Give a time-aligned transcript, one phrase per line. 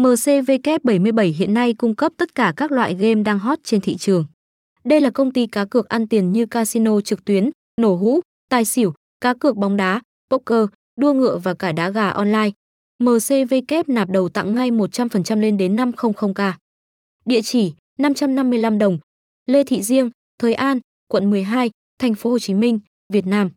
[0.00, 4.24] MCVK77 hiện nay cung cấp tất cả các loại game đang hot trên thị trường.
[4.84, 8.64] Đây là công ty cá cược ăn tiền như casino trực tuyến, nổ hũ, tài
[8.64, 10.00] xỉu, cá cược bóng đá,
[10.30, 10.66] poker,
[11.00, 12.50] đua ngựa và cả đá gà online.
[12.98, 16.52] MCVK nạp đầu tặng ngay 100% lên đến 500k.
[17.24, 18.98] Địa chỉ: 555 đồng,
[19.46, 20.78] Lê Thị Diêng, Thới An,
[21.08, 22.80] quận 12, thành phố Hồ Chí Minh,
[23.12, 23.50] Việt Nam.